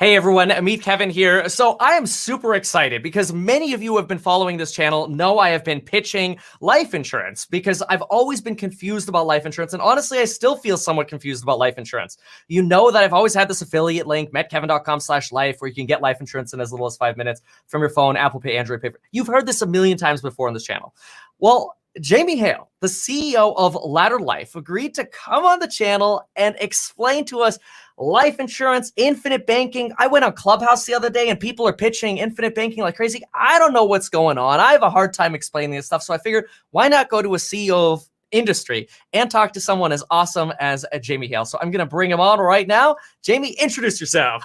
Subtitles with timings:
[0.00, 1.48] Hey everyone, Meet Kevin here.
[1.48, 5.40] So I am super excited because many of you have been following this channel know
[5.40, 9.72] I have been pitching life insurance because I've always been confused about life insurance.
[9.72, 12.16] And honestly, I still feel somewhat confused about life insurance.
[12.46, 15.86] You know that I've always had this affiliate link, metkevin.com slash life, where you can
[15.86, 18.80] get life insurance in as little as five minutes from your phone, Apple Pay, Android
[18.80, 18.92] Pay.
[19.10, 20.94] You've heard this a million times before on this channel.
[21.40, 26.54] Well, Jamie Hale, the CEO of Ladder Life, agreed to come on the channel and
[26.60, 27.58] explain to us
[27.98, 29.92] life insurance, infinite banking.
[29.98, 33.22] I went on Clubhouse the other day and people are pitching infinite banking like crazy.
[33.34, 34.60] I don't know what's going on.
[34.60, 36.02] I have a hard time explaining this stuff.
[36.02, 39.90] So I figured, why not go to a CEO of industry and talk to someone
[39.92, 41.44] as awesome as uh, Jamie Hale?
[41.44, 42.96] So I'm going to bring him on right now.
[43.22, 44.44] Jamie, introduce yourself.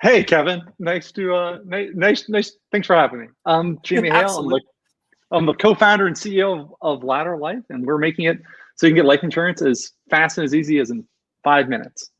[0.00, 0.62] Hey, Kevin.
[0.78, 2.56] Nice to, uh, nice, nice.
[2.72, 3.26] Thanks for having me.
[3.44, 4.38] I'm Jamie Hale.
[4.38, 4.62] I'm, like,
[5.30, 8.38] I'm the co-founder and CEO of, of Ladder Life, and we're making it
[8.76, 11.06] so you can get life insurance as fast and as easy as in
[11.42, 12.10] five minutes.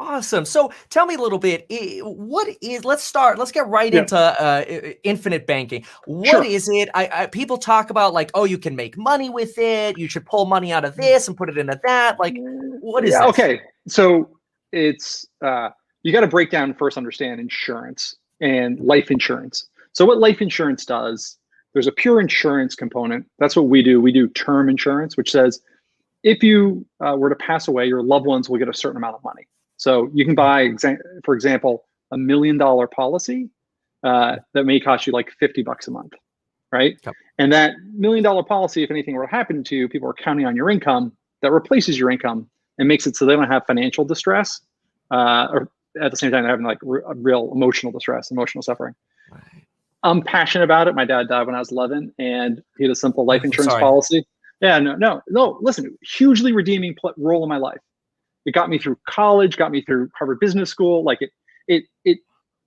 [0.00, 0.44] Awesome.
[0.44, 1.66] So tell me a little bit.
[2.02, 2.84] What is?
[2.84, 3.38] Let's start.
[3.38, 4.00] Let's get right yeah.
[4.00, 4.64] into uh,
[5.04, 5.84] infinite banking.
[6.06, 6.44] What sure.
[6.44, 6.88] is it?
[6.94, 9.96] I, I, people talk about like, oh, you can make money with it.
[9.96, 12.18] You should pull money out of this and put it into that.
[12.18, 12.34] Like,
[12.80, 13.12] what is?
[13.12, 13.60] Yeah, okay.
[13.86, 14.30] So
[14.72, 15.70] it's uh,
[16.02, 16.96] you got to break down first.
[16.96, 19.68] Understand insurance and life insurance.
[19.92, 21.38] So what life insurance does?
[21.72, 23.26] There's a pure insurance component.
[23.38, 24.00] That's what we do.
[24.00, 25.60] We do term insurance, which says
[26.24, 29.14] if you uh, were to pass away, your loved ones will get a certain amount
[29.14, 29.46] of money.
[29.76, 30.70] So you can buy,
[31.24, 33.50] for example, a million dollar policy
[34.02, 36.12] uh, that may cost you like 50 bucks a month,
[36.70, 36.96] right?
[37.04, 37.14] Yep.
[37.38, 40.46] And that million dollar policy, if anything were to happen to you, people are counting
[40.46, 44.04] on your income that replaces your income and makes it so they don't have financial
[44.04, 44.60] distress
[45.10, 48.94] uh, or at the same time they're having like re- real emotional distress, emotional suffering.
[49.30, 49.42] Right.
[50.02, 50.94] I'm passionate about it.
[50.94, 54.26] My dad died when I was 11 and he had a simple life insurance policy.
[54.60, 55.58] Yeah, no, no, no.
[55.60, 57.80] Listen, hugely redeeming pl- role in my life.
[58.46, 61.04] It got me through college, got me through Harvard Business School.
[61.04, 61.30] Like it,
[61.68, 62.18] it, it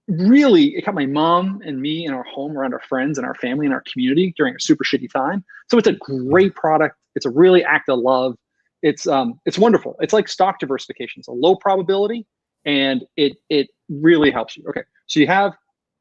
[0.08, 3.36] really it got my mom and me and our home around our friends and our
[3.36, 5.44] family and our community during a super shitty time.
[5.70, 6.96] So it's a great product.
[7.16, 8.36] It's a really act of love.
[8.82, 9.96] It's um it's wonderful.
[10.00, 11.20] It's like stock diversification.
[11.20, 12.26] It's a low probability
[12.66, 14.64] and it it really helps you.
[14.70, 14.84] Okay.
[15.08, 15.54] So you have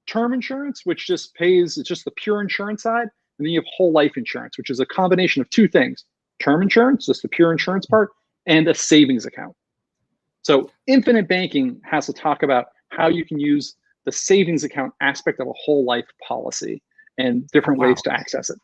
[0.07, 3.09] term insurance, which just pays, it's just the pure insurance side.
[3.39, 6.05] And then you have whole life insurance, which is a combination of two things
[6.43, 8.11] term insurance, just the pure insurance part,
[8.47, 9.55] and a savings account.
[10.47, 13.75] So infinite banking has to talk about how you can use
[14.05, 16.81] the savings account aspect of a whole life policy
[17.19, 17.89] and different wow.
[17.89, 18.59] ways to access it.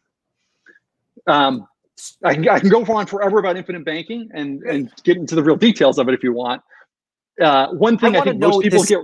[1.27, 1.67] Um,
[2.23, 5.43] I, can, I can go on forever about infinite banking and, and get into the
[5.43, 6.63] real details of it if you want.
[7.41, 9.01] Uh, one thing I, I think most people this, get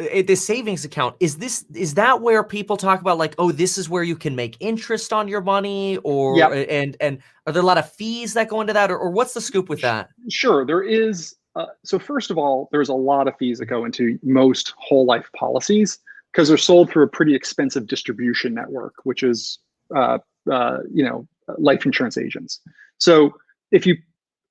[0.00, 3.78] uh, the savings account is this is that where people talk about like oh this
[3.78, 6.50] is where you can make interest on your money or yep.
[6.68, 9.34] and and are there a lot of fees that go into that or, or what's
[9.34, 13.28] the scoop with that sure there is uh, so first of all, there's a lot
[13.28, 15.98] of fees that go into most whole life policies
[16.32, 19.58] because they're sold through a pretty expensive distribution network, which is
[19.94, 20.18] uh,
[20.50, 21.26] uh, you know
[21.58, 22.60] life insurance agents.
[22.98, 23.34] So
[23.70, 23.96] if you,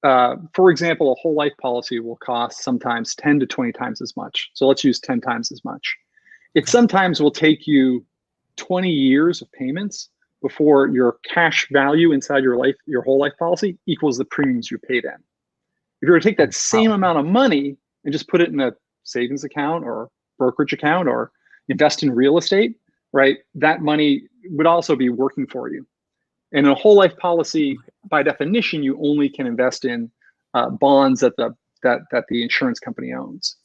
[0.03, 4.15] uh, for example, a whole life policy will cost sometimes 10 to 20 times as
[4.17, 4.49] much.
[4.53, 5.95] So let's use 10 times as much.
[6.55, 8.05] It sometimes will take you
[8.57, 10.09] 20 years of payments
[10.41, 14.77] before your cash value inside your life, your whole life policy equals the premiums you
[14.77, 15.17] paid in.
[16.01, 18.59] If you were to take that same amount of money and just put it in
[18.59, 21.31] a savings account or brokerage account or
[21.69, 22.77] invest in real estate,
[23.13, 23.37] right?
[23.55, 25.85] That money would also be working for you.
[26.53, 27.77] And in a whole life policy,
[28.09, 30.11] by definition, you only can invest in
[30.53, 33.57] uh, bonds that the that that the insurance company owns.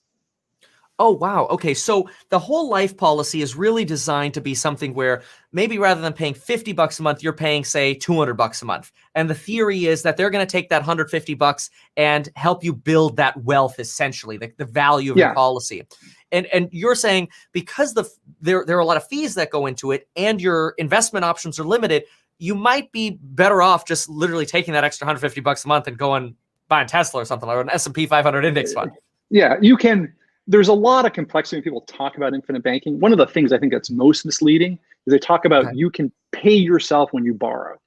[1.02, 1.48] Oh, wow.
[1.50, 1.74] Okay.
[1.74, 6.12] So the whole life policy is really designed to be something where maybe rather than
[6.12, 8.92] paying 50 bucks a month, you're paying, say, 200 bucks a month.
[9.16, 12.72] And the theory is that they're going to take that 150 bucks and help you
[12.72, 15.26] build that wealth, essentially, the, the value of yeah.
[15.26, 15.82] your policy.
[16.30, 18.08] And, and you're saying because the
[18.40, 21.58] there, there are a lot of fees that go into it and your investment options
[21.58, 22.04] are limited,
[22.38, 25.98] you might be better off just literally taking that extra 150 bucks a month and
[25.98, 26.36] going
[26.68, 28.92] buying Tesla or something or an S&P 500 index fund.
[29.30, 30.14] Yeah, you can
[30.46, 32.98] there's a lot of complexity when people talk about infinite banking.
[32.98, 35.76] One of the things I think that's most misleading is they talk about okay.
[35.76, 37.78] you can pay yourself when you borrow.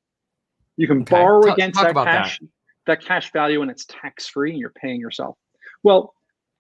[0.78, 1.12] You can okay.
[1.12, 2.48] borrow against that cash, that.
[2.88, 3.06] that.
[3.06, 5.38] cash value, and it's tax free, and you're paying yourself.
[5.84, 6.14] Well,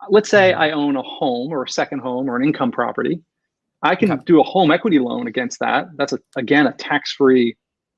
[0.10, 0.62] let's say mm-hmm.
[0.62, 3.22] I own a home or a second home or an income property.
[3.81, 4.24] I can okay.
[4.25, 5.88] do a home equity loan against that.
[5.96, 7.56] That's a, again a tax free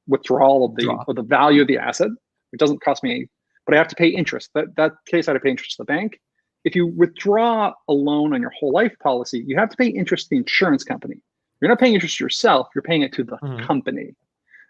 [0.08, 2.10] withdrawal of the of the value of the asset.
[2.54, 3.28] It doesn't cost me,
[3.66, 4.50] but I have to pay interest.
[4.54, 6.20] That that case I have to pay interest to the bank
[6.64, 10.26] if you withdraw a loan on your whole life policy, you have to pay interest
[10.26, 11.16] to the insurance company.
[11.62, 13.66] You're not paying interest yourself, you're paying it to the mm-hmm.
[13.66, 14.16] company.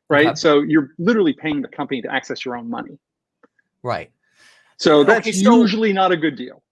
[0.10, 0.38] Right.
[0.38, 2.98] So you're literally paying the company to access your own money.
[3.84, 4.12] Right.
[4.78, 6.64] So that's okay, so, usually not a good deal.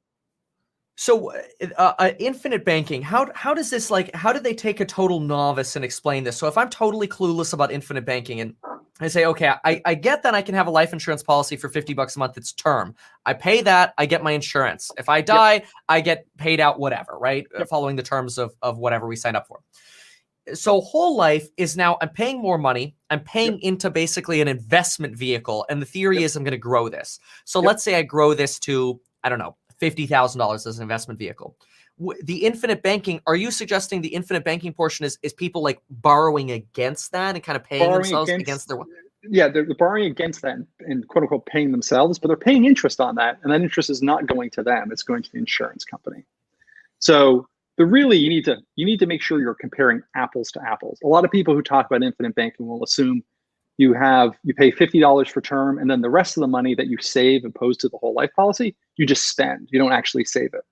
[0.95, 3.01] So, uh, uh, uh, infinite banking.
[3.01, 4.13] How how does this like?
[4.15, 6.38] How do they take a total novice and explain this?
[6.38, 8.56] So, if I'm totally clueless about infinite banking and
[9.01, 11.68] I say, okay, I, I get that I can have a life insurance policy for
[11.68, 12.38] 50 bucks a month.
[12.38, 12.95] It's term.
[13.25, 14.89] I pay that, I get my insurance.
[14.97, 15.65] If I die, yep.
[15.89, 17.45] I get paid out whatever, right?
[17.53, 17.69] Uh, yep.
[17.69, 19.59] Following the terms of, of whatever we signed up for.
[20.53, 22.95] So whole life is now I'm paying more money.
[23.09, 23.63] I'm paying yep.
[23.63, 25.65] into basically an investment vehicle.
[25.69, 27.19] And the theory is I'm going to grow this.
[27.44, 31.57] So let's say I grow this to, I don't know, $50,000 as an investment vehicle
[32.24, 36.51] the infinite banking are you suggesting the infinite banking portion is is people like borrowing
[36.51, 38.77] against that and kind of paying borrowing themselves against, against their
[39.30, 43.00] yeah they're, they're, borrowing against that and quote unquote paying themselves but they're paying interest
[43.00, 45.86] on that and that interest is not going to them it's going to the insurance
[45.86, 46.24] company.
[47.00, 47.47] So
[47.77, 51.00] the really you need to you need to make sure you're comparing apples to apples.
[51.03, 53.24] A lot of people who talk about infinite banking will assume
[53.77, 56.88] you have you pay $50 for term and then the rest of the money that
[56.88, 60.53] you save opposed to the whole life policy you just spend you don't actually save
[60.53, 60.63] it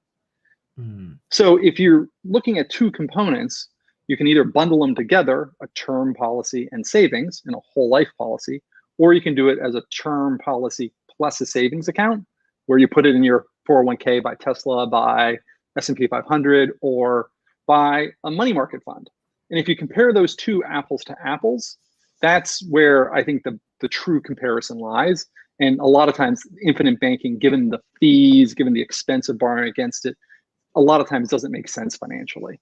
[0.79, 1.19] Mm.
[1.29, 3.69] So if you're looking at two components,
[4.07, 8.09] you can either bundle them together, a term policy and savings in a whole life
[8.17, 8.61] policy,
[8.97, 12.25] or you can do it as a term policy plus a savings account
[12.65, 15.37] where you put it in your 401k buy Tesla, buy
[15.77, 17.29] S&P 500, or
[17.65, 19.09] buy a money market fund.
[19.49, 21.77] And if you compare those two apples to apples,
[22.21, 25.25] that's where I think the, the true comparison lies.
[25.59, 29.69] And a lot of times, infinite banking, given the fees, given the expense of borrowing
[29.69, 30.17] against it,
[30.75, 32.59] a lot of times doesn't make sense financially.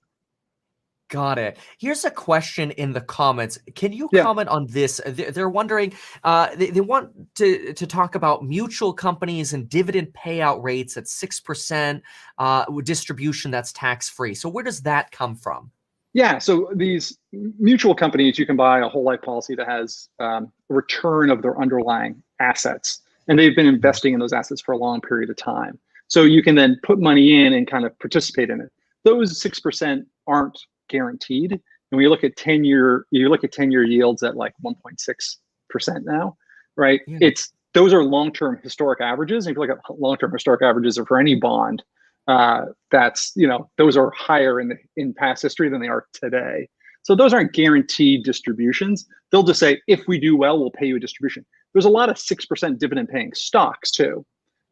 [1.12, 1.58] Got it.
[1.78, 3.60] Here's a question in the comments.
[3.76, 4.24] Can you yeah.
[4.24, 5.02] comment on this?
[5.06, 5.94] They're wondering,
[6.24, 11.04] uh, they, they, want to, to talk about mutual companies and dividend payout rates at
[11.04, 12.02] 6%
[12.38, 14.34] uh, distribution that's tax free.
[14.34, 15.70] So, where does that come from?
[16.14, 16.38] Yeah.
[16.38, 20.74] So, these mutual companies, you can buy a whole life policy that has um, a
[20.74, 25.02] return of their underlying assets, and they've been investing in those assets for a long
[25.02, 25.78] period of time.
[26.12, 28.70] So you can then put money in and kind of participate in it.
[29.06, 30.60] Those 6% aren't
[30.90, 31.54] guaranteed.
[31.54, 31.62] And
[31.92, 36.04] when you look at 10 year, you look at 10 year yields at like 1.6%
[36.04, 36.36] now,
[36.76, 37.00] right?
[37.08, 37.18] Yeah.
[37.22, 39.48] It's those are long term historic averages.
[39.48, 41.82] And if you look at long term historic averages for any bond,
[42.28, 46.08] uh, that's you know those are higher in the in past history than they are
[46.12, 46.68] today.
[47.04, 49.08] So those aren't guaranteed distributions.
[49.32, 51.46] They'll just say if we do well, we'll pay you a distribution.
[51.74, 54.26] There's a lot of six percent dividend paying stocks too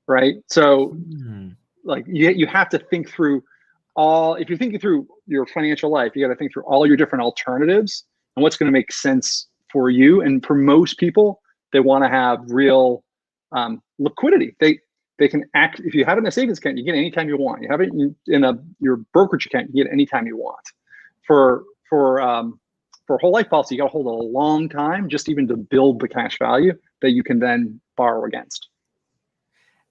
[0.09, 0.35] right?
[0.47, 1.55] So, mm.
[1.85, 3.43] like you you have to think through
[3.95, 4.35] all.
[4.35, 7.23] If you're thinking through your financial life, you got to think through all your different
[7.23, 8.03] alternatives
[8.35, 10.21] and what's going to make sense for you.
[10.21, 11.41] And for most people,
[11.71, 13.03] they want to have real
[13.51, 14.55] um, liquidity.
[14.59, 14.79] They
[15.19, 17.29] they can act if you have it in a savings account, you get it anytime
[17.29, 17.61] you want.
[17.61, 20.65] You have it in, in a your brokerage account, you get it anytime you want.
[21.27, 22.59] For for um,
[23.05, 25.57] for whole life policy, you got to hold it a long time, just even to
[25.57, 28.69] build the cash value that you can then borrow against.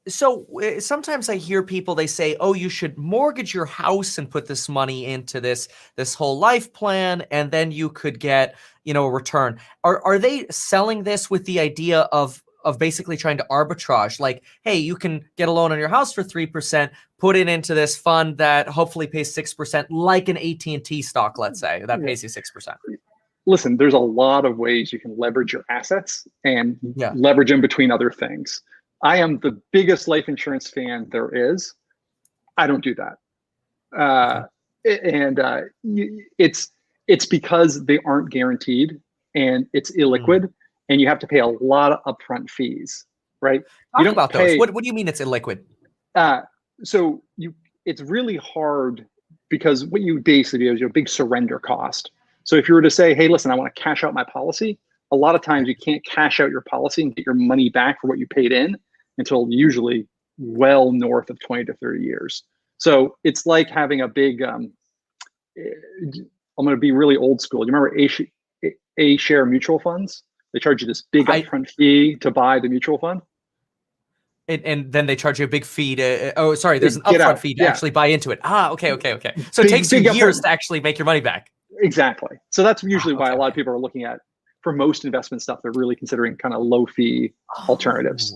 [0.09, 4.31] So uh, sometimes I hear people they say, "Oh, you should mortgage your house and
[4.31, 8.95] put this money into this this whole life plan, and then you could get you
[8.95, 13.39] know a return." Are are they selling this with the idea of of basically trying
[13.39, 14.21] to arbitrage?
[14.21, 17.49] Like, hey, you can get a loan on your house for three percent, put it
[17.49, 21.61] into this fund that hopefully pays six percent, like an AT and T stock, let's
[21.61, 22.79] say that pays you six percent.
[23.47, 27.13] Listen, there's a lot of ways you can leverage your assets and yeah.
[27.15, 28.63] leverage them between other things.
[29.03, 31.75] I am the biggest life insurance fan there is.
[32.57, 33.19] I don't do that.
[33.97, 34.45] Uh,
[34.85, 35.61] and uh,
[36.39, 36.71] it's
[37.07, 39.01] it's because they aren't guaranteed
[39.35, 40.53] and it's illiquid mm.
[40.89, 43.07] and you have to pay a lot of upfront fees,
[43.41, 43.63] right?
[43.63, 44.59] Talk you don't about pay, those.
[44.59, 45.61] What, what do you mean it's illiquid?
[46.15, 46.43] Uh,
[46.85, 47.55] so you
[47.87, 49.07] it's really hard
[49.49, 52.11] because what you basically do is your big surrender cost.
[52.45, 54.79] So if you were to say, hey, listen, I want to cash out my policy,
[55.11, 58.01] a lot of times you can't cash out your policy and get your money back
[58.01, 58.77] for what you paid in
[59.19, 60.07] until usually
[60.39, 62.45] well north of 20 to 30 years.
[62.79, 64.73] So it's like having a big, um,
[65.57, 67.67] I'm going to be really old school.
[67.67, 70.23] You remember A, a share mutual funds?
[70.53, 73.21] They charge you this big upfront I, fee to buy the mutual fund.
[74.47, 77.21] And, and, then they charge you a big fee to, oh, sorry, there's an upfront
[77.21, 77.39] out.
[77.39, 77.69] fee to yeah.
[77.69, 78.41] actually buy into it.
[78.45, 79.35] Ah, okay, okay, okay.
[79.53, 80.43] So big, it takes you years upfront.
[80.43, 81.51] to actually make your money back.
[81.81, 82.39] Exactly.
[82.49, 83.31] So that's usually oh, okay.
[83.31, 84.21] why a lot of people are looking at,
[84.63, 87.67] for most investment stuff, they're really considering kind of low fee oh.
[87.69, 88.35] alternatives.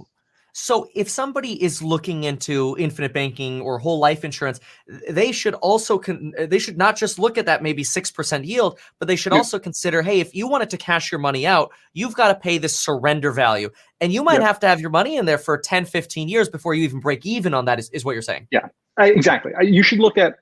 [0.53, 4.61] So if somebody is looking into infinite banking or whole life insurance,
[5.09, 9.09] they should also con- they should not just look at that maybe 6% yield, but
[9.09, 12.29] they should also consider, hey, if you wanted to cash your money out, you've got
[12.29, 13.71] to pay this surrender value.
[14.01, 16.75] And you might have to have your money in there for 10, 15 years before
[16.75, 18.49] you even break even on that is, is what you're saying.
[18.51, 18.69] Yeah,
[18.99, 19.53] I, exactly.
[19.59, 20.37] I, you should look at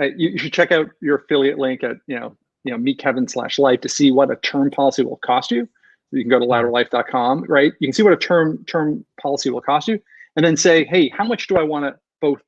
[0.00, 2.98] uh, you, you should check out your affiliate link at, you know, you know, meet
[2.98, 5.68] Kevin slash life to see what a term policy will cost you
[6.12, 7.72] you can go to ladderlife.com, right?
[7.80, 10.00] You can see what a term term policy will cost you,
[10.36, 12.40] and then say, hey, how much do I want to both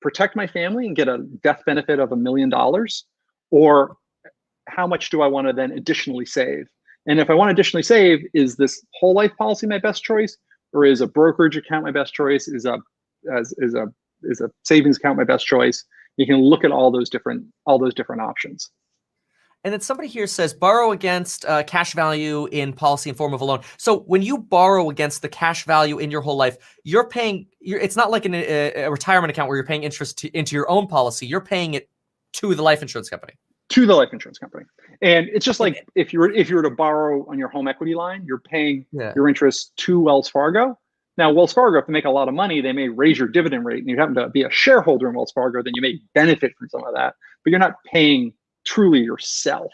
[0.00, 3.04] protect my family and get a death benefit of a million dollars,
[3.50, 3.96] or
[4.68, 6.68] how much do I want to then additionally save?
[7.06, 10.36] And if I want to additionally save, is this whole life policy my best choice,
[10.72, 12.48] or is a brokerage account my best choice?
[12.48, 12.78] Is a
[13.34, 13.86] as is a
[14.22, 15.84] is a savings account my best choice?
[16.16, 18.70] You can look at all those different all those different options.
[19.64, 23.40] And then somebody here says borrow against uh, cash value in policy in form of
[23.40, 23.60] a loan.
[23.76, 27.46] So when you borrow against the cash value in your whole life, you're paying.
[27.60, 30.54] You're, it's not like an, a, a, retirement account where you're paying interest to, into
[30.54, 31.26] your own policy.
[31.26, 31.88] You're paying it
[32.34, 33.34] to the life insurance company.
[33.70, 34.64] To the life insurance company,
[35.02, 37.68] and it's just like if you were if you were to borrow on your home
[37.68, 39.12] equity line, you're paying yeah.
[39.14, 40.78] your interest to Wells Fargo.
[41.18, 43.64] Now, Wells Fargo, if they make a lot of money, they may raise your dividend
[43.66, 46.52] rate, and you happen to be a shareholder in Wells Fargo, then you may benefit
[46.56, 47.14] from some of that.
[47.44, 48.32] But you're not paying
[48.68, 49.72] truly yourself,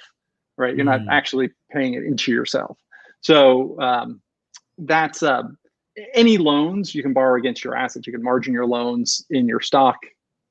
[0.57, 0.77] right?
[0.77, 1.05] You're mm.
[1.05, 2.79] not actually paying it into yourself.
[3.23, 4.21] So um,
[4.79, 5.43] that's uh,
[6.15, 8.07] any loans you can borrow against your assets.
[8.07, 9.97] You can margin your loans in your stock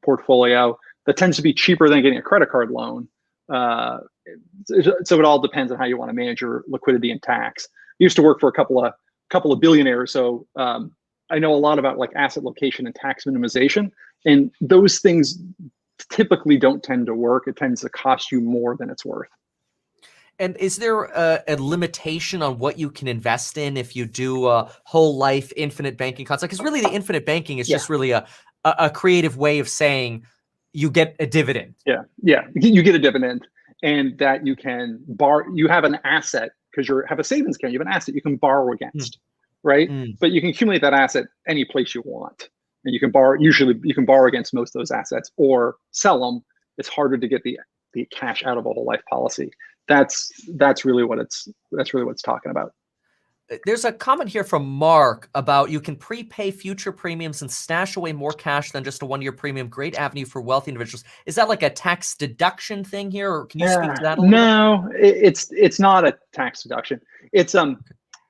[0.03, 0.77] portfolio.
[1.05, 3.07] That tends to be cheaper than getting a credit card loan.
[3.49, 3.99] Uh,
[5.03, 7.67] so it all depends on how you want to manage your liquidity and tax.
[7.71, 8.93] I used to work for a couple of
[9.29, 10.91] couple of billionaires, so um,
[11.29, 13.91] I know a lot about like asset location and tax minimization,
[14.25, 15.39] and those things
[16.09, 17.43] typically don't tend to work.
[17.47, 19.29] It tends to cost you more than it's worth.
[20.39, 24.47] And is there a, a, limitation on what you can invest in if you do
[24.47, 26.49] a whole life infinite banking concept?
[26.49, 27.75] Because really, the infinite banking is yeah.
[27.75, 28.25] just really a,
[28.65, 30.25] a, a creative way of saying
[30.73, 31.75] you get a dividend.
[31.85, 33.47] Yeah, yeah, you get a dividend,
[33.83, 35.45] and that you can bar.
[35.53, 37.73] You have an asset because you have a savings account.
[37.73, 39.19] You have an asset you can borrow against, mm.
[39.61, 39.87] right?
[39.87, 40.17] Mm.
[40.19, 42.49] But you can accumulate that asset any place you want
[42.85, 46.19] and you can borrow usually you can borrow against most of those assets or sell
[46.19, 46.43] them
[46.77, 47.59] it's harder to get the
[47.93, 49.51] the cash out of a whole life policy
[49.87, 52.73] that's that's really what it's that's really what it's talking about
[53.51, 57.97] uh, there's a comment here from Mark about you can prepay future premiums and stash
[57.97, 59.67] away more cash than just a one year premium.
[59.67, 61.03] Great avenue for wealthy individuals.
[61.25, 64.19] Is that like a tax deduction thing here, or can you yeah, speak to that?
[64.19, 65.01] no, bit?
[65.01, 67.01] it's it's not a tax deduction.
[67.33, 67.83] It's um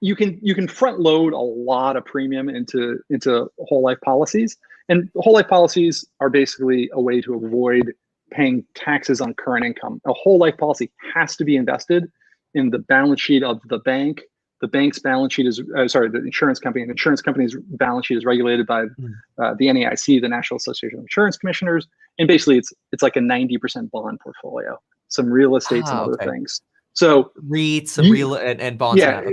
[0.03, 4.57] you can you can front load a lot of premium into into whole life policies.
[4.89, 7.93] And whole life policies are basically a way to avoid
[8.29, 10.01] paying taxes on current income.
[10.05, 12.11] A whole life policy has to be invested
[12.53, 14.21] in the balance sheet of the bank.
[14.59, 18.17] The bank's balance sheet is uh, sorry the insurance company the insurance company's balance sheet
[18.17, 19.07] is regulated by hmm.
[19.41, 21.87] uh, the NAIC the National Association of Insurance Commissioners.
[22.19, 24.77] And basically it's it's like a 90% bond portfolio.
[25.07, 26.61] Some real estate some ah, other things
[26.93, 29.01] so REITs, you, real and, and bonds.
[29.01, 29.23] Yeah,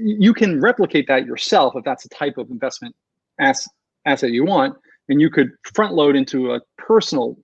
[0.00, 2.94] you can replicate that yourself if that's the type of investment
[3.40, 3.66] ass,
[4.04, 4.76] asset you want,
[5.08, 7.36] and you could front load into a personal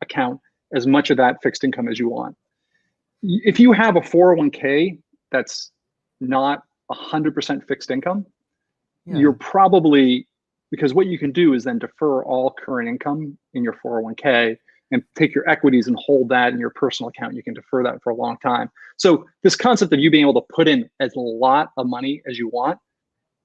[0.00, 0.40] account
[0.72, 2.36] as much of that fixed income as you want.
[3.22, 4.98] If you have a 401k
[5.30, 5.72] that's
[6.20, 8.24] not 100% fixed income,
[9.06, 9.16] yeah.
[9.16, 10.26] you're probably
[10.70, 14.56] because what you can do is then defer all current income in your 401k
[14.90, 17.34] and take your equities and hold that in your personal account.
[17.34, 18.70] You can defer that for a long time.
[18.96, 22.22] So this concept of you being able to put in as a lot of money
[22.28, 22.78] as you want,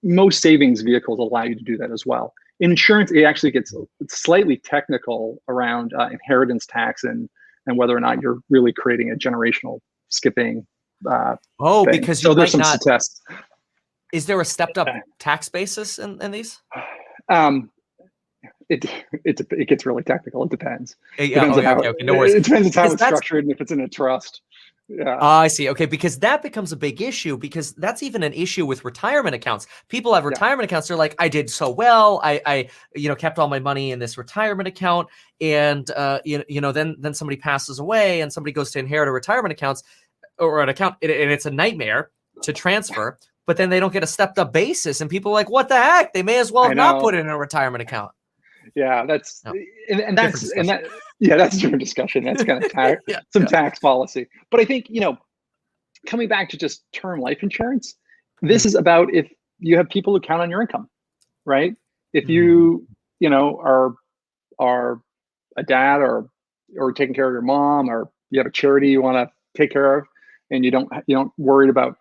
[0.03, 2.33] most savings vehicles allow you to do that as well.
[2.59, 3.73] In insurance, it actually gets
[4.09, 7.29] slightly technical around uh, inheritance tax and
[7.67, 10.65] and whether or not you're really creating a generational skipping.
[11.09, 11.99] Uh, oh, thing.
[11.99, 13.21] because so there's some not, tests.
[14.13, 14.87] Is there a stepped up
[15.19, 16.61] tax basis in, in these?
[17.29, 17.71] Um,
[18.69, 18.85] it
[19.23, 20.43] it it gets really technical.
[20.43, 20.95] It depends.
[21.17, 22.33] Yeah, depends okay, how, okay, no worries.
[22.33, 24.41] It depends on how it's structured and if it's in a trust.
[24.87, 25.17] Yeah.
[25.17, 25.67] Uh, I see.
[25.69, 29.65] Okay, because that becomes a big issue because that's even an issue with retirement accounts.
[29.89, 30.75] People have retirement yeah.
[30.75, 30.87] accounts.
[30.87, 32.21] They're like, I did so well.
[32.23, 35.07] I, I, you know, kept all my money in this retirement account,
[35.41, 39.09] and uh, you, you know, then then somebody passes away and somebody goes to inherit
[39.09, 39.81] a retirement accounts
[40.37, 42.11] or an account, and it's a nightmare
[42.43, 43.17] to transfer.
[43.47, 45.77] But then they don't get a stepped up basis, and people are like, what the
[45.77, 46.13] heck?
[46.13, 48.11] They may as well not put it in a retirement account
[48.75, 49.53] yeah that's no.
[49.89, 50.85] and, and that's and that
[51.19, 53.47] yeah that's a different discussion that's kind of tax, yeah, some yeah.
[53.47, 55.17] tax policy but i think you know
[56.05, 57.95] coming back to just term life insurance
[58.41, 58.67] this mm-hmm.
[58.67, 60.89] is about if you have people who count on your income
[61.45, 61.75] right
[62.13, 62.33] if mm-hmm.
[62.33, 62.87] you
[63.19, 63.95] you know are
[64.59, 65.01] are
[65.57, 66.29] a dad or
[66.77, 69.71] or taking care of your mom or you have a charity you want to take
[69.71, 70.05] care of
[70.51, 71.97] and you don't you don't worried about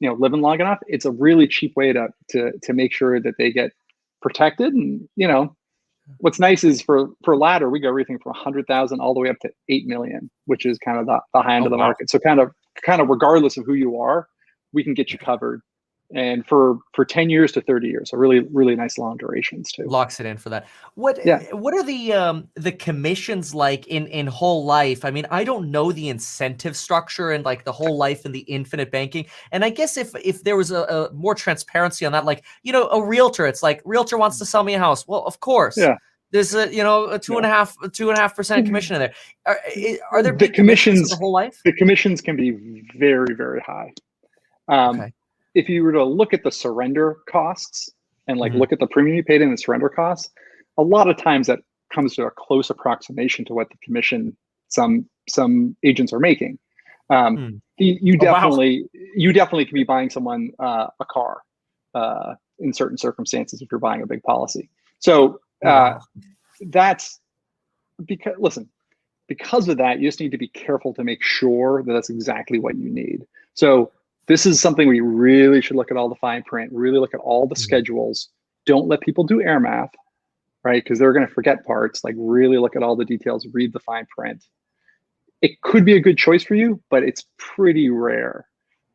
[0.00, 3.20] you know living long enough it's a really cheap way to to to make sure
[3.20, 3.70] that they get
[4.20, 5.55] protected and you know
[6.18, 9.38] what's nice is for for ladder we go everything from 100000 all the way up
[9.40, 11.86] to 8 million which is kind of the, the high end oh, of the wow.
[11.86, 12.50] market so kind of
[12.84, 14.28] kind of regardless of who you are
[14.72, 15.60] we can get you covered
[16.14, 19.84] and for for 10 years to 30 years so really really nice long durations too
[19.86, 21.40] locks it in for that what yeah.
[21.52, 25.68] what are the um the commissions like in in whole life i mean i don't
[25.68, 29.68] know the incentive structure and like the whole life and the infinite banking and i
[29.70, 33.04] guess if if there was a, a more transparency on that like you know a
[33.04, 35.96] realtor it's like realtor wants to sell me a house well of course yeah
[36.30, 38.66] There's a you know a two and a half two and a half percent Mhm.
[38.68, 39.14] commission in there.
[39.46, 39.58] Are,
[40.12, 41.60] are there The commissions commissions- the whole life?
[41.64, 42.48] the commissions can be
[42.98, 43.92] very very high
[44.68, 45.12] um, Okay.
[45.56, 47.90] If you were to look at the surrender costs
[48.28, 48.58] and like Mhm.
[48.58, 50.30] look at the premium you paid and the surrender costs
[50.76, 51.60] a lot of times that
[51.92, 54.36] comes to a close approximation to what the commission
[54.68, 56.58] some some agents are making
[57.08, 57.56] um, Hmm.
[57.78, 58.32] you, you Oh, wow.
[58.34, 61.42] definitely you definitely can be buying someone uh, a car
[61.94, 66.00] uh, in certain circumstances if you're buying a big policy so uh, Wow.
[66.68, 67.18] that's
[68.04, 68.68] because listen
[69.26, 72.58] because of that you just need to be careful to make sure that that's exactly
[72.58, 73.90] what you need so
[74.28, 77.14] this is something where you really should look at all the fine print really look
[77.14, 77.58] at all the Mhm.
[77.58, 78.28] schedules
[78.66, 79.90] don't let people do air math
[80.64, 83.72] right because they're going to forget parts like really look at all the details read
[83.72, 84.44] the fine print
[85.42, 88.46] it could be a good choice for you but it's pretty rare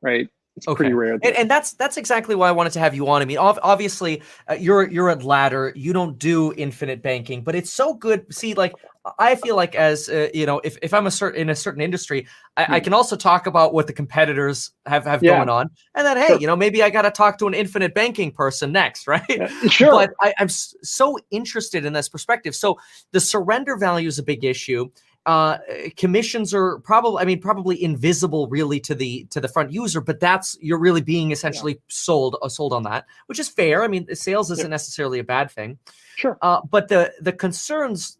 [0.01, 0.75] right it's Okay.
[0.75, 3.21] pretty rare and, and that's that's exactly why I wanted to have you on.
[3.21, 5.71] I mean, ov- obviously, uh, you're you're at Ladder.
[5.77, 8.25] You don't do infinite banking, but it's so good.
[8.35, 8.73] See, like
[9.17, 11.81] I feel like as uh, you know, if, if I'm a certain in a certain
[11.81, 12.83] industry, I, I Hmm.
[12.83, 15.37] can also talk about what the competitors have have Yeah.
[15.37, 16.39] going on, and then hey, Sure.
[16.39, 19.23] you know, maybe I got to talk to an infinite banking person next, right?
[19.29, 22.55] Yeah, sure But I, I'm so interested in this perspective.
[22.55, 22.77] So
[23.11, 24.89] the surrender value is a big issue.
[25.27, 25.57] Uh,
[25.97, 30.19] commissions are probably, I mean, probably invisible really to the to the front user, but
[30.19, 33.83] that's you're really being essentially sold uh, sold on that, which is fair.
[33.83, 34.69] I mean, sales isn't Yeah.
[34.69, 35.77] necessarily a bad thing,
[36.15, 38.17] sure uh, but the the concerns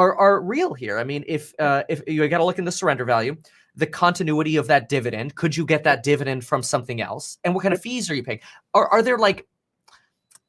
[0.00, 0.98] are are real here.
[0.98, 3.36] I mean, if uh, if you got to look in the surrender value,
[3.76, 5.34] the continuity of that dividend.
[5.34, 7.38] Could you get that dividend from something else?
[7.44, 8.40] And what kind of fees are you paying?
[8.74, 9.46] Are are there like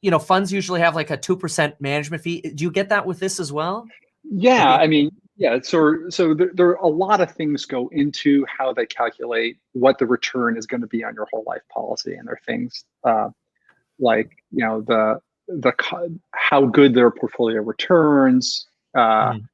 [0.02, 2.40] you know, funds usually have like a 2% management fee.
[2.40, 3.86] Do you get that with this as well?
[4.24, 4.74] Yeah.
[4.74, 5.60] I mean, yeah.
[5.62, 9.98] So, so there, there are a lot of things go into how they calculate what
[9.98, 12.84] the return is going to be on your whole life policy, and there are things
[13.04, 13.30] uh,
[13.98, 15.18] like you know the
[15.48, 15.72] the
[16.32, 19.48] how good their portfolio returns, uh, Mhm.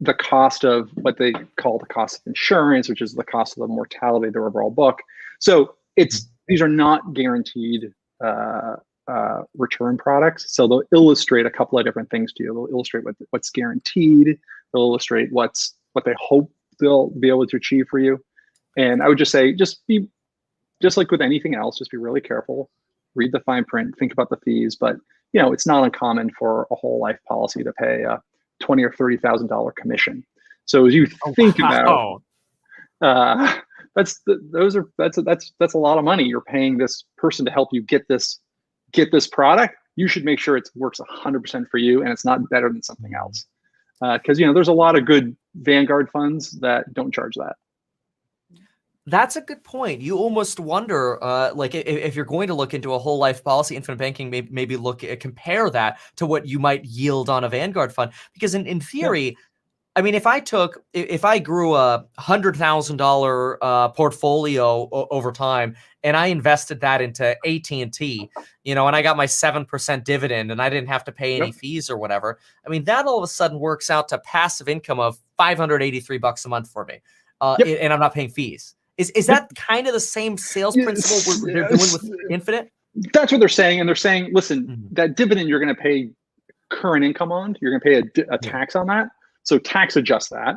[0.00, 3.60] the cost of what they call the cost of insurance, which is the cost of
[3.60, 5.00] the mortality of their overall book.
[5.40, 7.92] So it's these are not guaranteed
[8.24, 8.76] uh,
[9.08, 10.54] uh, return products.
[10.54, 12.54] So they'll illustrate a couple of different things to you.
[12.54, 14.38] They'll illustrate what, what's guaranteed.
[14.72, 18.22] They'll illustrate what's what they hope they'll be able to achieve for you.
[18.76, 20.08] And I would just say, just be,
[20.80, 22.70] just like with anything else, just be really careful.
[23.14, 23.94] Read the fine print.
[23.98, 24.76] Think about the fees.
[24.76, 24.96] But
[25.32, 28.22] you know, it's not uncommon for a whole life policy to pay a
[28.60, 30.24] twenty or thirty thousand dollar commission.
[30.64, 32.22] So as you think about Wow.
[33.02, 33.60] uh,
[33.94, 37.44] that's the, those are that's that's that's a lot of money you're paying this person
[37.44, 38.38] to help you get this
[38.92, 42.48] get this product you should make sure it works 100% for you and it's not
[42.48, 43.46] better than something else
[44.00, 47.56] because you know there's a lot of good vanguard funds that don't charge that
[49.10, 50.00] That's a good point.
[50.00, 53.42] You almost wonder, uh, like, if, if you're going to look into a whole life
[53.42, 57.42] policy, infinite banking, maybe, maybe look at, compare that to what you might yield on
[57.42, 58.12] a Vanguard fund.
[58.32, 59.36] Because in, in theory,
[59.96, 65.08] I mean, if I took, if I grew a hundred thousand dollar uh, portfolio o-
[65.10, 68.30] over time, and I invested that into AT and T,
[68.62, 71.34] you know, and I got my seven percent dividend, and I didn't have to pay
[71.34, 71.54] any Yep.
[71.56, 72.38] fees or whatever.
[72.64, 75.82] I mean, that all of a sudden works out to passive income of five hundred
[75.82, 77.00] eighty three bucks a month for me,
[77.40, 77.78] uh, Yep.
[77.80, 78.76] and I'm not paying fees.
[79.00, 82.10] Is is that kind of the same sales principle we're, they're doing with.
[82.30, 82.70] Infinite?
[83.12, 84.94] that's what they're saying and they're saying listen Mhm.
[84.96, 86.10] that dividend you're going to pay
[86.70, 89.06] current income on you're going to pay a, a tax on that
[89.44, 90.56] so tax adjust that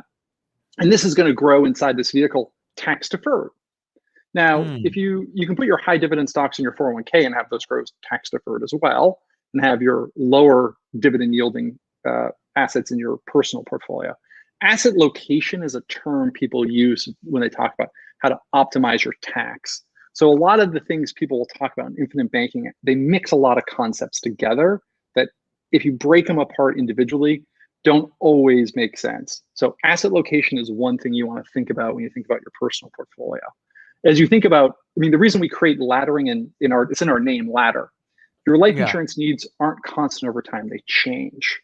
[0.78, 3.50] and this is going to grow inside this vehicle tax deferred
[4.34, 4.78] now Hmm.
[4.84, 7.64] if you you can put your high dividend stocks in your 401k and have those
[7.66, 9.20] grow tax deferred as well
[9.54, 14.12] and have your lower dividend yielding uh, assets in your personal portfolio
[14.60, 17.90] asset location is a term people use when they talk about
[18.24, 19.84] how to optimize your tax
[20.14, 23.32] so a lot of the things people will talk about in infinite banking, they mix
[23.32, 24.80] a lot of concepts together
[25.16, 25.30] that
[25.72, 27.42] if you break them apart individually,
[27.82, 29.42] don't always make sense.
[29.54, 32.40] So asset location is one thing you want to think about when you think about
[32.42, 33.42] your personal portfolio.
[34.04, 37.02] As you think about, I mean, the reason we create laddering in, in our it's
[37.02, 37.90] in our name, ladder.
[38.46, 38.82] Your life Yeah.
[38.82, 41.60] insurance needs aren't constant over time, they change.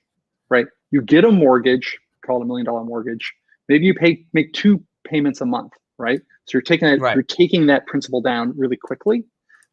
[0.48, 0.66] Right?
[0.90, 1.96] You get a mortgage,
[2.26, 3.32] call it a million dollar mortgage.
[3.68, 6.20] Maybe you pay make two payments a month, right?
[6.46, 7.14] So you're taking that, Right.
[7.14, 9.24] you're taking that principal down really quickly,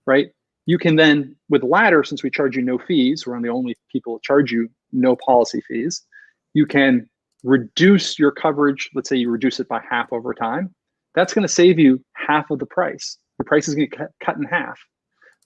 [0.05, 0.27] right?
[0.65, 3.49] You can then, with Ladder, since we charge you no fees, we're one of the
[3.49, 6.05] only people that charge you no policy fees.
[6.53, 7.09] You can
[7.43, 8.89] reduce your coverage.
[8.93, 10.75] Let's say you reduce it by half over time.
[11.15, 13.17] That's going to save you half of the price.
[13.39, 14.77] Your price is going to cut, cut in half,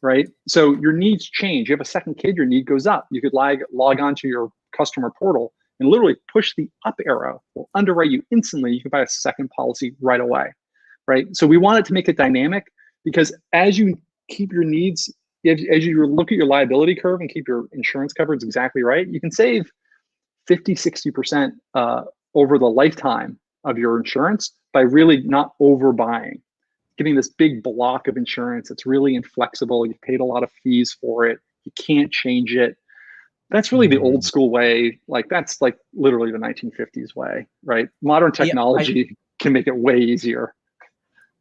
[0.02, 0.28] right?
[0.48, 1.70] So your needs change.
[1.70, 3.08] You have a second kid, your need goes up.
[3.12, 7.42] You could log log onto your customer portal and literally push the up arrow.
[7.54, 8.74] Will underwrite you instantly.
[8.74, 10.52] You can buy a second policy right away
[11.08, 11.28] right?
[11.36, 12.72] So we wanted to make it dynamic
[13.04, 15.14] because as you keep your needs,
[15.46, 19.20] as, you look at your liability curve and keep your insurance coverage exactly right, you
[19.20, 19.70] can save
[20.48, 22.04] 50, 60% uh,
[22.36, 26.42] over the lifetime of your insurance by really not overbuying.
[26.98, 29.86] Getting this big block of insurance, it's really inflexible.
[29.86, 31.40] You've paid a lot of fees for it.
[31.64, 32.78] You can't change it.
[33.50, 34.24] That's really the old mm.
[34.24, 35.00] school way.
[35.08, 37.90] Like that's like literally the 1950s way, right?
[38.02, 40.54] Modern technology yeah, I, can make it way easier.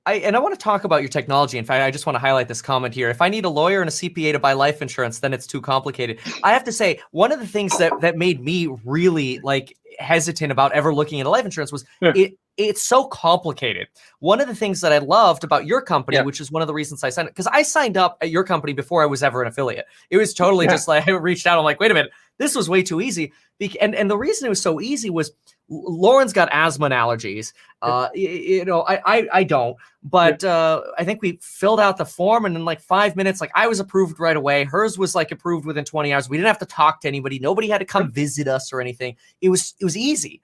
[0.07, 1.59] I, and I want to talk about your technology.
[1.59, 3.11] In fact, I just want to highlight this comment here.
[3.11, 5.61] If I need a lawyer and a CPA to buy life insurance, then it's too
[5.61, 6.19] complicated.
[6.43, 10.51] I have to say, one of the things that that made me really like hesitant
[10.51, 12.13] about ever looking into life insurance was yeah.
[12.17, 13.89] it it's so complicated.
[14.19, 16.23] One of the things that I loved about your company, yeah.
[16.23, 18.45] which is one of the reasons I signed up, because I signed up at your
[18.45, 19.87] company before I was ever an affiliate.
[20.11, 20.73] It was totally yeah.
[20.73, 21.59] just like I reached out.
[21.59, 23.33] I'm like, wait a minute, this was way too easy.
[23.81, 25.33] And and the reason it was so easy was
[25.71, 27.53] Lauren's got asthma and allergies.
[27.81, 31.97] Uh, you, you know, I, I, I don't, but uh, I think we filled out
[31.97, 34.65] the form and in like five minutes, like I was approved right away.
[34.65, 36.29] Hers was like approved within 20 hours.
[36.29, 37.39] We didn't have to talk to anybody.
[37.39, 39.17] Nobody had to come visit us or anything.
[39.41, 40.43] It was, it was easy.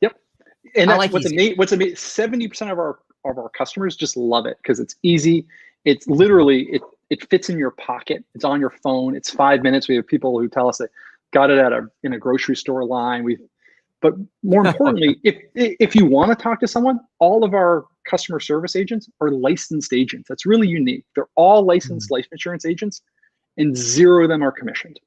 [0.00, 0.18] Yep.
[0.74, 1.56] And that's like what's amazing.
[1.56, 1.96] What's amazing.
[1.96, 5.46] 70% of our, of our customers just love it because it's easy.
[5.84, 8.24] It's literally, it, it fits in your pocket.
[8.34, 9.14] It's on your phone.
[9.14, 9.86] It's five minutes.
[9.86, 10.88] We have people who tell us that
[11.32, 13.22] got it at a, in a grocery store line.
[13.22, 13.40] We've,
[14.02, 18.40] but more importantly, if if you want to talk to someone, all of our customer
[18.40, 20.28] service agents are licensed agents.
[20.28, 21.04] That's really unique.
[21.14, 22.14] They're all licensed mm-hmm.
[22.14, 23.00] life insurance agents,
[23.56, 25.00] and zero of them are commissioned.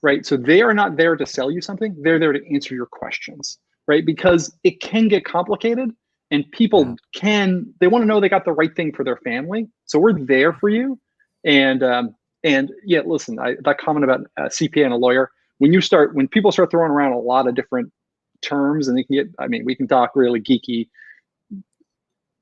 [0.00, 0.24] Right.
[0.24, 1.96] So they are not there to sell you something.
[2.00, 3.58] They're there to answer your questions.
[3.88, 4.06] Right.
[4.06, 5.90] Because it can get complicated
[6.30, 6.94] and people yeah.
[7.14, 9.66] can they want to know they got the right thing for their family.
[9.86, 11.00] So we're there for you.
[11.44, 12.14] And um,
[12.44, 16.14] and yeah, listen, I, that comment about a CPA and a lawyer, when you start
[16.14, 17.92] when people start throwing around a lot of different
[18.42, 20.88] terms and they can get i mean we can talk really geeky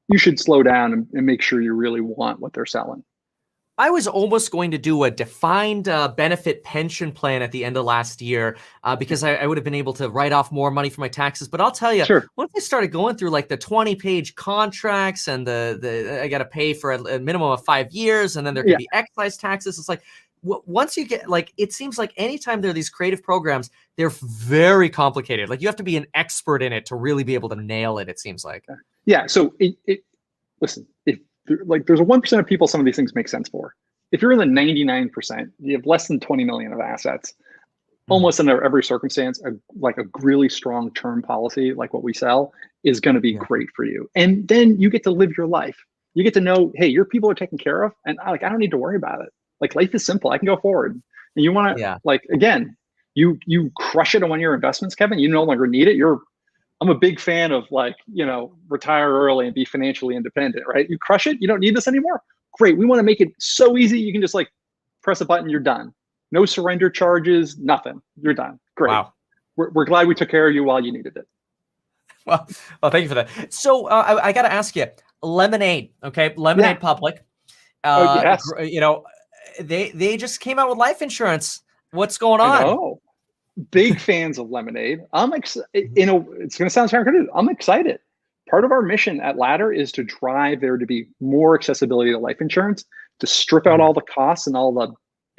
[0.09, 3.03] you should slow down and, and make sure you really want what they're selling
[3.79, 7.77] I was almost going to do a defined uh, benefit pension plan at the end
[7.77, 10.71] of last year uh, because I, I, would have been able to write off more
[10.71, 11.47] money for my taxes.
[11.47, 12.27] But I'll tell you, sure.
[12.37, 16.39] once I started going through like the 20 page contracts and the, the I got
[16.39, 18.77] to pay for a, a, minimum of five years and then there could yeah.
[18.79, 20.03] be excise taxes, it's like,
[20.43, 24.89] once you get like it seems like anytime there are these creative programs they're very
[24.89, 27.57] complicated like you have to be an expert in it to really be able to
[27.57, 28.65] nail it it seems like
[29.05, 30.01] yeah so it, it
[30.61, 31.19] listen if
[31.65, 33.75] like there's a 1% of people some of these things make sense for
[34.13, 38.13] if you're in the 99% you have less than 20 million of assets mm-hmm.
[38.13, 42.53] almost under every circumstance a, like a really strong term policy like what we sell
[42.85, 43.39] is going to be yeah.
[43.39, 45.79] great for you and then you get to live your life
[46.15, 48.59] you get to know hey your people are taken care of and like i don't
[48.59, 49.31] need to worry about it
[49.61, 50.31] like life is simple.
[50.31, 51.01] I can go forward.
[51.35, 51.99] And you want to yeah.
[52.05, 52.77] like again,
[53.17, 55.19] you you crush it on one of your investments, Kevin.
[55.19, 55.97] You no longer need it.
[55.97, 56.21] You're
[56.81, 60.89] I'm a big fan of like, you know, retire early and be financially independent, right?
[60.89, 62.23] You crush it, you don't need this anymore.
[62.59, 62.77] Great.
[62.77, 64.53] We want to make it so easy you can just like
[65.03, 65.95] press a button, you're done.
[66.33, 68.03] No surrender charges, nothing.
[68.21, 68.61] You're done.
[68.75, 68.91] Great.
[68.91, 69.15] Wow.
[69.57, 71.27] We're, we're glad we took care of you while you needed it.
[72.27, 72.47] Well,
[72.83, 73.55] well, thank you for that.
[73.55, 74.87] So uh, I, I got to ask you,
[75.23, 76.81] Lemonade, okay, Lemonade yeah.
[76.81, 77.25] Public.
[77.85, 78.71] Uh, oh, yes.
[78.71, 79.05] You know,
[79.61, 81.63] they they just came out with life insurance.
[81.93, 82.99] What's going on?
[83.71, 85.01] Big fans of Lemonade.
[85.13, 85.91] I'm excited.
[85.95, 87.29] You know, it's going to sound counterintuitive.
[87.35, 87.99] I'm excited.
[88.51, 92.19] Part of our mission at Ladder is to drive there to be more accessibility to
[92.19, 92.85] life insurance,
[93.21, 93.83] to strip out mm-hmm.
[93.83, 94.93] all the costs and all the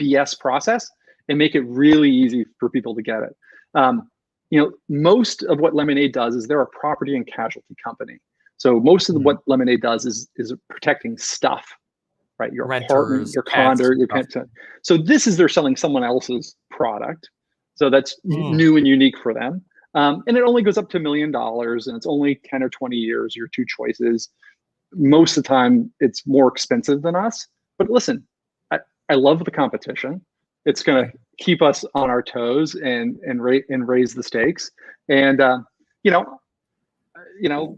[0.03, 0.89] BS process,
[1.29, 3.35] and make it really easy for people to get it.
[3.75, 4.09] Um,
[4.49, 8.17] you know, most of what Lemonade does is they're a property and casualty company.
[8.57, 9.25] So most of the, mm-hmm.
[9.25, 11.65] what Lemonade does is is protecting stuff
[12.39, 12.53] right?
[12.53, 14.27] Your Renters, apartment, your condo, your pet.
[14.83, 17.29] So this is they're selling someone else's product.
[17.77, 18.55] So that's mm.
[18.55, 19.63] new and unique for them.
[19.93, 22.69] Um, and it only goes up to a million dollars and it's only 10 or
[22.69, 24.29] 20 years, your two choices.
[24.93, 27.47] Most of the time, it's more expensive than us.
[27.77, 28.27] But listen,
[28.71, 30.21] I, I love the competition.
[30.65, 34.69] It's going to keep us on our toes and and, ra- and raise the stakes.
[35.07, 35.59] And uh,
[36.03, 36.39] you know,
[37.39, 37.77] you know,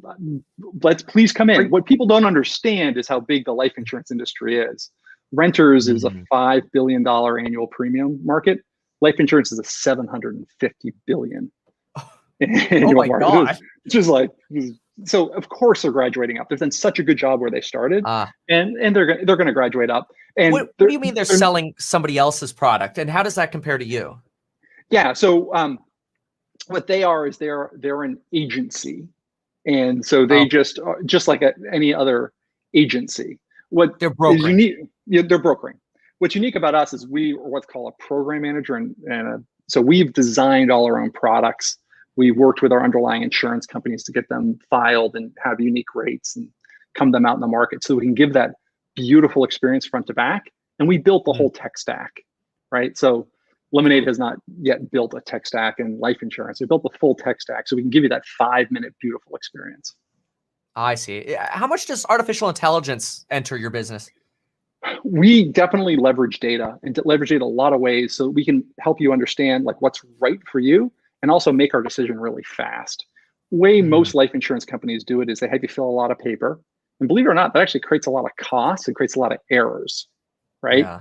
[0.82, 1.70] let's please come in.
[1.70, 4.92] What people don't understand is how big the life insurance industry is.
[5.32, 5.96] Renters mm-hmm.
[5.98, 6.24] is a mm-hmm.
[6.30, 8.60] five billion dollar annual premium market.
[9.02, 11.52] Life insurance is a seven hundred and fifty billion
[12.42, 13.28] annual oh my market.
[13.28, 13.58] God.
[13.88, 14.30] Just like
[15.06, 15.28] so.
[15.28, 16.50] Of course, they're graduating up.
[16.50, 19.48] They've done such a good job where they started, uh, and and they're they're going
[19.48, 20.10] to graduate up.
[20.38, 22.98] And what, what do you mean they're, they're, selling somebody else's product?
[22.98, 24.20] And how does that compare to you?
[24.90, 25.14] Yeah.
[25.14, 25.80] So um,
[26.68, 29.08] what they are is they're they're an agency
[29.66, 30.48] and so they oh.
[30.48, 32.34] just just like a, any other
[32.74, 33.40] agency.
[33.70, 34.60] What they're brokering.
[34.60, 35.80] Unique, yeah, they're brokering.
[36.20, 39.44] What's unique about us is we are what's called a program manager, and, and a,
[39.68, 41.78] so we've designed all our own products.
[42.18, 46.36] We've worked with our underlying insurance companies to get them filed and have unique rates
[46.36, 46.50] and
[46.94, 48.52] come them out in the market, so we can give that
[48.96, 50.52] beautiful experience front to back.
[50.78, 51.38] And we built the mm-hmm.
[51.38, 52.12] whole tech stack,
[52.72, 52.98] right?
[52.98, 53.28] So
[53.72, 56.60] Lemonade has not yet built a tech stack in life insurance.
[56.60, 59.36] They built the full tech stack, so we can give you that five minute beautiful
[59.38, 59.96] experience.
[60.76, 61.36] I see.
[61.38, 64.10] How much does artificial intelligence enter your business?
[65.04, 69.02] We definitely leverage data and leverage it a lot of ways so we can help
[69.02, 73.06] you understand like what's right for you and also make our decision really fast.
[73.52, 73.90] Way mm-hmm.
[73.90, 76.60] most life insurance companies do it is they have you fill a lot of paper.
[77.00, 79.20] And believe it or not, that actually creates a lot of costs and creates a
[79.20, 80.08] lot of errors,
[80.62, 80.80] right?
[80.80, 81.00] Yeah.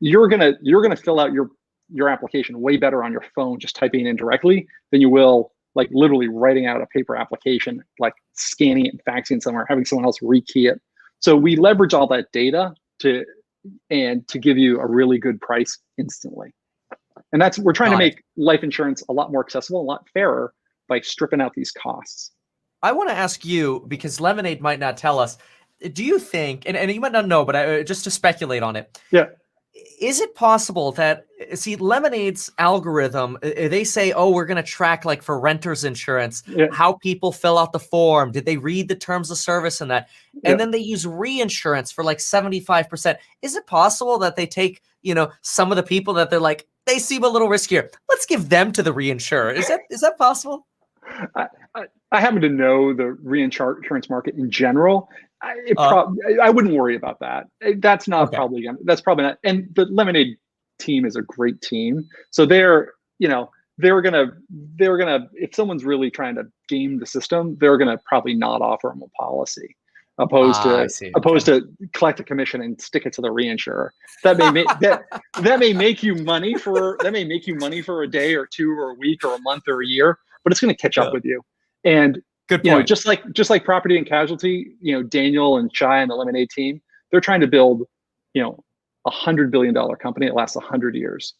[0.00, 1.50] You're gonna you're gonna fill out your
[1.92, 5.88] your application way better on your phone just typing in directly than you will like
[5.92, 10.18] literally writing out a paper application, like scanning it and faxing somewhere, having someone else
[10.20, 10.80] rekey it.
[11.20, 13.24] So we leverage all that data to
[13.90, 16.54] and to give you a really good price instantly.
[17.32, 18.24] And that's we're trying Got to make it.
[18.36, 20.52] life insurance a lot more accessible, a lot fairer
[20.88, 22.32] by stripping out these costs.
[22.82, 25.36] I want to ask you because Lemonade might not tell us.
[25.92, 28.62] Do you think, and, and you might not know, but I, uh, just to speculate
[28.62, 29.26] on it, yeah,
[30.00, 35.22] is it possible that see lemonade's algorithm they say oh we're going to track like
[35.22, 36.66] for renters insurance yeah.
[36.72, 40.08] how people fill out the form did they read the terms of service and that
[40.34, 40.54] and yeah.
[40.56, 45.30] then they use reinsurance for like 75% is it possible that they take you know
[45.42, 48.72] some of the people that they're like they seem a little riskier let's give them
[48.72, 50.66] to the reinsurer is that is that possible
[51.36, 55.08] I, I, I happen to know the reinsurance market in general
[55.42, 57.46] I, uh, prob- I wouldn't worry about that.
[57.78, 58.36] That's not okay.
[58.36, 58.78] probably gonna.
[58.84, 59.38] That's probably not.
[59.44, 60.36] And the Lemonade
[60.78, 64.32] team is a great team, so they're you know they're gonna
[64.76, 68.88] they're gonna if someone's really trying to game the system, they're gonna probably not offer
[68.88, 69.76] them a policy
[70.20, 71.66] opposed ah, to opposed okay.
[71.66, 73.90] to collect a commission and stick it to the reinsurer.
[74.22, 75.04] That may make that
[75.40, 78.46] that may make you money for that may make you money for a day or
[78.46, 80.96] two or a week or a month or a year, but it's going to catch
[80.96, 81.04] yeah.
[81.04, 81.42] up with you.
[81.84, 82.20] And
[82.50, 82.64] Good point.
[82.64, 86.10] You know, just like just like property and casualty, you know, Daniel and Shai and
[86.10, 86.82] the Lemonade team,
[87.12, 87.84] they're trying to build,
[88.34, 88.58] you know,
[89.06, 91.34] a hundred billion dollar company that lasts a hundred years.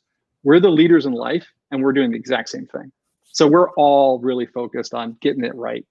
[0.45, 2.93] We're the leaders in life, and we're doing the exact same thing.
[3.25, 5.85] So we're all really focused on getting it right.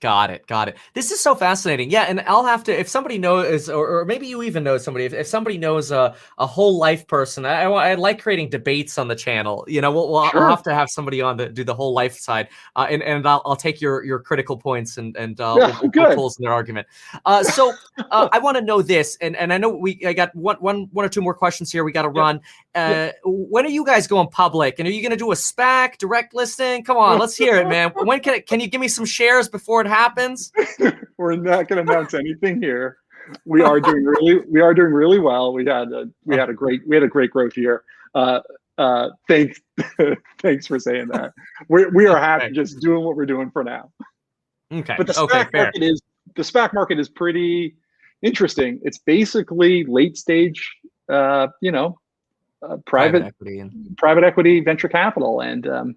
[0.00, 0.46] Got it.
[0.46, 0.76] Got it.
[0.94, 1.90] This is so fascinating.
[1.90, 2.04] Yeah.
[2.04, 5.12] And I'll have to, if somebody knows, or, or maybe you even know somebody, if,
[5.12, 9.08] if somebody knows a, a whole life person, I, I, I like creating debates on
[9.08, 9.64] the channel.
[9.66, 10.44] You know, we'll, we'll, sure.
[10.44, 12.48] I'll have to have somebody on to do the whole life side.
[12.76, 16.16] Uh, and and I'll, I'll take your, your critical points and, and uh, yeah, we'll,
[16.16, 16.86] we'll in their argument.
[17.24, 17.72] Uh, so
[18.10, 20.88] uh, I want to know this, and, and I know we, I got one, one,
[20.92, 21.82] one or two more questions here.
[21.82, 22.20] We got to yeah.
[22.20, 22.36] run.
[22.74, 23.12] Uh, yeah.
[23.24, 24.78] When are you guys going public?
[24.78, 26.84] And are you going to do a SPAC, direct listing?
[26.84, 27.90] Come on, let's hear it, man.
[27.96, 30.52] When can it, can you give me some shares before it happens?
[31.16, 32.98] We're not going to announce anything here.
[33.44, 35.52] We are doing really, we are doing really well.
[35.52, 37.84] We had a, we had a great, we had a great growth year.
[38.14, 38.40] Uh,
[38.78, 39.60] uh, thanks,
[40.40, 41.32] thanks for saying that.
[41.68, 42.54] We we are happy okay.
[42.54, 43.90] just doing what we're doing for now.
[44.72, 44.94] Okay.
[44.96, 46.00] But the SPAC okay, market is
[46.36, 47.74] the SPAC market is pretty
[48.22, 48.80] interesting.
[48.82, 50.76] It's basically late stage,
[51.08, 51.98] uh, you know,
[52.62, 55.96] uh, private private equity, and- private equity venture capital, and um,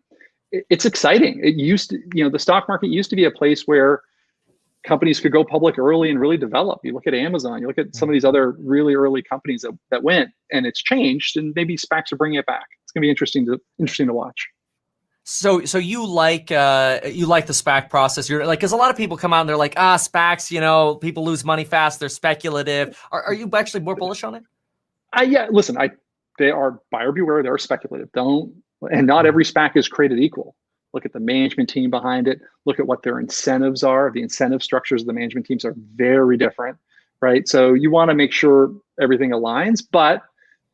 [0.51, 1.39] it's exciting.
[1.43, 4.01] It used to, you know, the stock market used to be a place where
[4.83, 6.79] companies could go public early and really develop.
[6.83, 9.77] You look at Amazon, you look at some of these other really early companies that,
[9.91, 12.65] that went and it's changed and maybe SPACs are bringing it back.
[12.83, 14.47] It's going to be interesting to interesting to watch.
[15.23, 18.27] So, so you like uh, you like the SPAC process?
[18.27, 20.59] You're like, because a lot of people come out and they're like, ah, SPACs, you
[20.59, 21.99] know, people lose money fast.
[21.99, 22.99] They're speculative.
[23.11, 24.43] Are, are you actually more bullish on it?
[25.13, 25.47] I yeah.
[25.51, 25.91] Listen, I
[26.39, 27.43] they are buyer beware.
[27.43, 28.11] They're speculative.
[28.13, 28.55] Don't
[28.91, 30.55] and not every SPAC is created equal
[30.93, 34.11] look at the management team behind it, look at what their incentives are.
[34.11, 36.77] The incentive structures of the management teams are very different,
[37.21, 37.47] right?
[37.47, 40.21] So you want to make sure everything aligns, but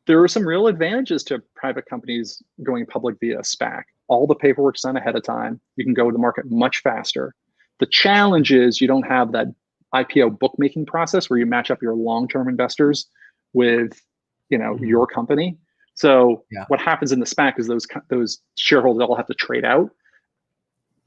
[0.07, 3.83] there are some real advantages to private companies going public via SPAC.
[4.07, 5.59] All the paperwork's done ahead of time.
[5.75, 7.35] You can go to the market much faster.
[7.79, 9.47] The challenge is you don't have that
[9.93, 13.07] IPO bookmaking process where you match up your long-term investors
[13.53, 14.01] with,
[14.49, 14.85] you know, mm-hmm.
[14.85, 15.57] your company.
[15.97, 16.65] So yeah.
[16.67, 19.89] what happens in the SPAC is those those shareholders all have to trade out,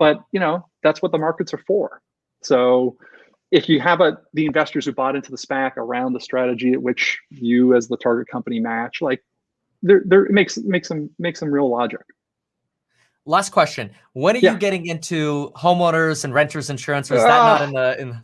[0.00, 2.02] but you know, that's what the markets are for.
[2.42, 2.96] So
[3.52, 6.82] if you have a the investors who bought into the SPAC around the strategy at
[6.82, 9.22] which you as the target company match, like
[9.80, 12.02] there there it makes makes some makes some real logic.
[13.26, 13.92] Last question.
[14.14, 14.54] When are yeah.
[14.54, 18.08] you getting into homeowners and renters insurance, or is that uh, not in the in
[18.08, 18.22] the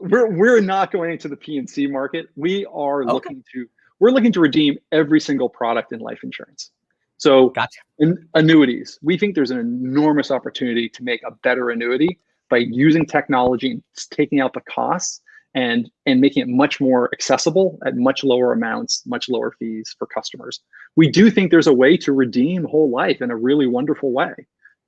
[0.00, 2.26] we're we're not going into the P&C market.
[2.36, 3.12] We are okay.
[3.12, 3.66] looking to
[4.00, 6.70] we're looking to redeem every single product in life insurance.
[7.16, 7.80] So gotcha.
[7.98, 13.04] in annuities, we think there's an enormous opportunity to make a better annuity by using
[13.04, 15.20] technology and taking out the costs
[15.54, 20.06] and and making it much more accessible at much lower amounts, much lower fees for
[20.06, 20.60] customers.
[20.94, 24.34] We do think there's a way to redeem whole life in a really wonderful way,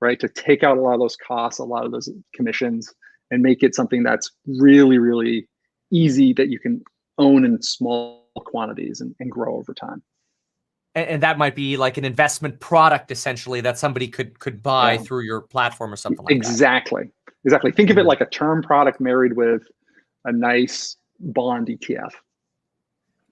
[0.01, 0.21] right?
[0.21, 2.93] To take out a lot of those costs, a lot of those commissions,
[3.31, 5.49] and make it something that's really, really
[5.91, 6.83] easy that you can
[7.19, 10.03] own in small quantities and, and grow over time.
[10.95, 14.95] And, and that might be like an investment product essentially that somebody could could buy
[14.95, 14.99] Yeah.
[15.03, 16.37] through your platform or something like that.
[16.37, 17.11] exactly.
[17.45, 17.73] Exactly.
[17.73, 18.09] Think of it Mhm.
[18.09, 19.63] like a term product married with
[20.25, 22.13] a nice bond ETF.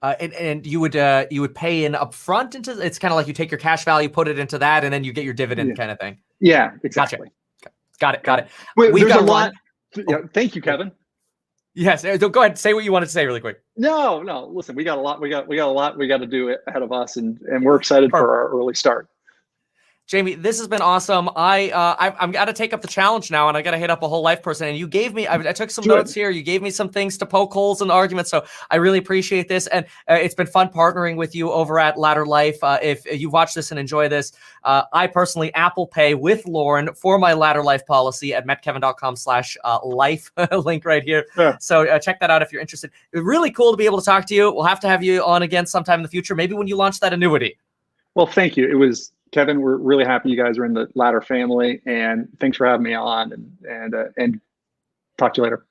[0.01, 3.17] Uh, and, and you would uh, you would pay in upfront into it's kind of
[3.17, 5.33] like you take your cash value, put it into that, and then you get your
[5.33, 5.75] dividend Yeah.
[5.75, 6.17] kind of thing.
[6.39, 7.29] Yeah, exactly.
[7.99, 8.23] Got it.
[8.23, 8.47] Got it.
[8.77, 9.51] Wait, We've there's got a lot.
[9.97, 10.05] run.
[10.07, 10.91] Yeah, thank you, Kevin.
[11.75, 12.03] Yes.
[12.03, 12.57] uh, Go ahead.
[12.57, 13.61] Say what you wanted to say really quick.
[13.77, 14.47] No, no.
[14.47, 15.21] Listen, we got a lot.
[15.21, 15.97] We got we got a lot.
[15.97, 19.07] We got to do ahead of us, and and we're excited for our early start.
[20.09, 21.29] Jamie, this has been awesome.
[21.35, 23.77] I uh, I, I'm got to take up the challenge now, and I got to
[23.77, 24.67] hit up a whole life person.
[24.67, 25.97] And you gave me, I, I took some Do it.
[25.97, 26.31] notes here.
[26.31, 29.47] You gave me some things to poke holes in the argument, so I really appreciate
[29.47, 29.67] this.
[29.67, 32.57] And uh, it's been fun partnering with you over at Ladder Life.
[32.63, 34.31] Uh, if you watch this and enjoy this,
[34.63, 39.77] uh, I personally Apple Pay with Lauren for my Ladder Life policy at metkevin.com/slash uh,
[39.85, 41.27] life link right here.
[41.37, 41.55] Yeah.
[41.59, 42.89] So uh, check that out if you're interested.
[43.13, 44.51] Really cool to be able to talk to you.
[44.51, 46.99] We'll have to have you on again sometime in the future, maybe when you launch
[47.01, 47.59] that annuity.
[48.15, 48.67] Well, thank you.
[48.67, 49.61] It was Kevin.
[49.61, 52.93] We're really happy you guys are in the Ladder family, and thanks for having me
[52.93, 53.31] on.
[53.31, 54.41] And and uh, and
[55.17, 55.65] talk to you later.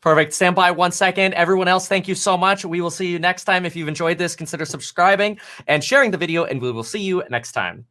[0.00, 0.32] Perfect.
[0.32, 1.34] Stand by one second.
[1.34, 2.64] Everyone else, thank you so much.
[2.64, 3.64] We will see you next time.
[3.64, 7.22] If you've enjoyed this, consider subscribing and sharing the video, and we will see you
[7.30, 7.86] next time.